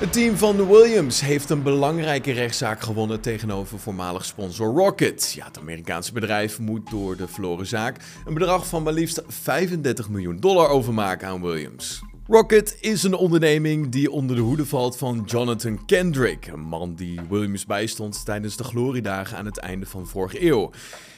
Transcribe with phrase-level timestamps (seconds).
[0.00, 5.32] Het team van Williams heeft een belangrijke rechtszaak gewonnen tegenover voormalig sponsor Rocket.
[5.32, 10.08] Ja, het Amerikaanse bedrijf moet door de verloren zaak een bedrag van maar liefst 35
[10.08, 12.02] miljoen dollar overmaken aan Williams.
[12.30, 17.20] Rocket is een onderneming die onder de hoede valt van Jonathan Kendrick, een man die
[17.28, 20.70] Williams bijstond tijdens de gloriedagen aan het einde van vorige eeuw.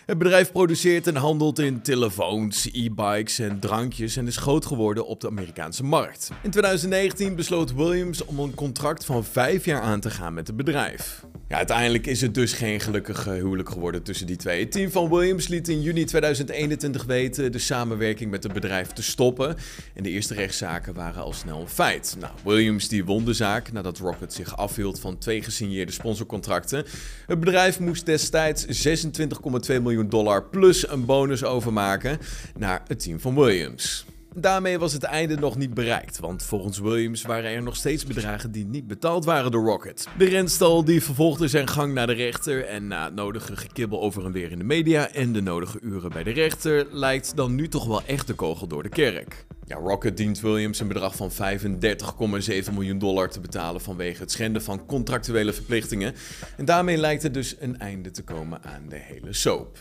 [0.06, 5.20] Het bedrijf produceert en handelt in telefoons, e-bikes en drankjes en is groot geworden op
[5.20, 6.30] de Amerikaanse markt.
[6.42, 10.56] In 2019 besloot Williams om een contract van 5 jaar aan te gaan met het
[10.56, 11.24] bedrijf.
[11.52, 14.60] Uiteindelijk is het dus geen gelukkig huwelijk geworden tussen die twee.
[14.60, 19.02] Het team van Williams liet in juni 2021 weten de samenwerking met het bedrijf te
[19.02, 19.57] stoppen.
[19.95, 22.16] En de eerste rechtszaken waren al snel een feit.
[22.19, 26.84] Nou, Williams die won de zaak nadat Rocket zich afhield van twee gesigneerde sponsorcontracten.
[27.27, 32.19] Het bedrijf moest destijds 26,2 miljoen dollar plus een bonus overmaken
[32.59, 34.05] naar het team van Williams.
[34.34, 38.52] Daarmee was het einde nog niet bereikt, want volgens Williams waren er nog steeds bedragen
[38.52, 40.09] die niet betaald waren door Rocket.
[40.18, 44.24] De renstal die vervolgde zijn gang naar de rechter en na het nodige gekibbel over
[44.24, 47.68] en weer in de media en de nodige uren bij de rechter lijkt dan nu
[47.68, 49.46] toch wel echt de kogel door de kerk.
[49.66, 54.62] Ja, Rocket dient Williams een bedrag van 35,7 miljoen dollar te betalen vanwege het schenden
[54.62, 56.14] van contractuele verplichtingen.
[56.57, 59.79] En daarmee lijkt er dus een einde te komen aan de hele soap.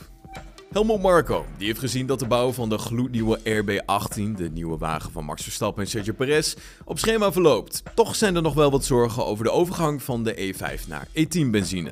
[0.71, 5.11] Helmut Marko die heeft gezien dat de bouw van de gloednieuwe RB18, de nieuwe wagen
[5.11, 7.83] van Max Verstappen en Sergio Perez, op schema verloopt.
[7.95, 11.49] Toch zijn er nog wel wat zorgen over de overgang van de E5 naar E10
[11.51, 11.91] benzine.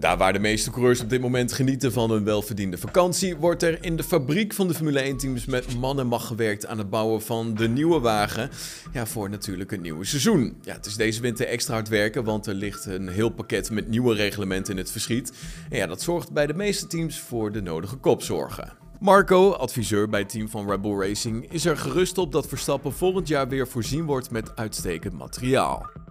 [0.00, 3.84] Daar waar de meeste coureurs op dit moment genieten van een welverdiende vakantie, wordt er
[3.84, 7.22] in de fabriek van de Formule 1-teams met man en macht gewerkt aan het bouwen
[7.22, 8.50] van de nieuwe wagen.
[8.92, 10.56] Ja, voor natuurlijk een nieuwe seizoen.
[10.62, 13.88] Ja, het is deze winter extra hard werken, want er ligt een heel pakket met
[13.88, 15.32] nieuwe reglementen in het verschiet.
[15.70, 18.72] En ja, dat zorgt bij de meeste teams voor de nodige kopzorgen.
[19.00, 22.92] Marco, adviseur bij het team van Red Bull Racing, is er gerust op dat Verstappen
[22.92, 26.01] volgend jaar weer voorzien wordt met uitstekend materiaal.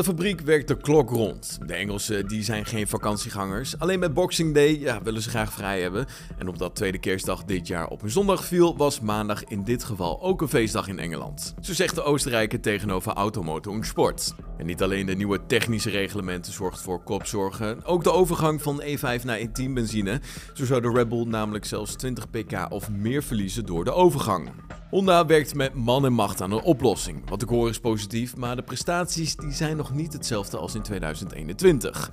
[0.00, 1.58] De fabriek werkt de klok rond.
[1.66, 3.78] De Engelsen die zijn geen vakantiegangers.
[3.78, 6.06] Alleen met Boxing Day ja, willen ze graag vrij hebben.
[6.38, 10.22] En omdat tweede kerstdag dit jaar op een zondag viel, was maandag in dit geval
[10.22, 11.54] ook een feestdag in Engeland.
[11.60, 14.34] Zo zegt de Oostenrijker tegenover Automoto und Sport.
[14.56, 19.24] En niet alleen de nieuwe technische reglementen zorgt voor kopzorgen, ook de overgang van E5
[19.24, 20.20] naar E10 benzine.
[20.54, 24.50] Zo zou de Red Bull namelijk zelfs 20 pk of meer verliezen door de overgang.
[24.90, 27.28] Honda werkt met man en macht aan een oplossing.
[27.28, 30.82] Wat ik hoor is positief, maar de prestaties die zijn nog niet hetzelfde als in
[30.82, 32.10] 2021.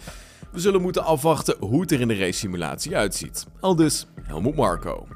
[0.52, 3.46] We zullen moeten afwachten hoe het er in de race simulatie uitziet.
[3.60, 5.08] Al dus Helmut Marco.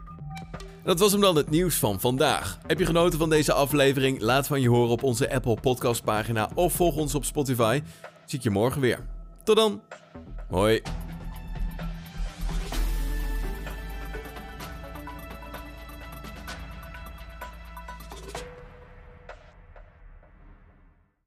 [0.83, 2.57] Dat was hem dan het nieuws van vandaag.
[2.67, 4.21] Heb je genoten van deze aflevering?
[4.21, 7.81] Laat van je horen op onze Apple Podcast pagina of volg ons op Spotify.
[8.25, 9.05] Zie ik je morgen weer.
[9.43, 9.81] Tot dan.
[10.49, 10.81] Hoi.